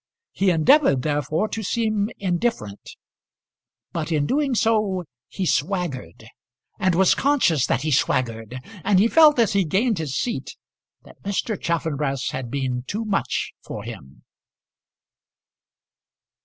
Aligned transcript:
He 0.31 0.49
endeavoured 0.49 1.03
therefore 1.03 1.47
to 1.49 1.61
seem 1.61 2.09
indifferent; 2.17 2.95
but 3.91 4.11
in 4.11 4.25
doing 4.25 4.55
so 4.55 5.03
he 5.27 5.45
swaggered, 5.45 6.25
and 6.79 6.95
was 6.95 7.13
conscious 7.13 7.67
that 7.67 7.83
he 7.83 7.91
swaggered; 7.91 8.59
and 8.83 8.97
he 8.97 9.07
felt 9.07 9.37
as 9.37 9.53
he 9.53 9.63
gained 9.63 9.99
his 9.99 10.17
seat 10.17 10.57
that 11.03 11.21
Mr. 11.21 11.55
Chaffanbrass 11.55 12.31
had 12.31 12.49
been 12.49 12.81
too 12.87 13.05
much 13.05 13.53
for 13.63 13.83
him. 13.83 14.23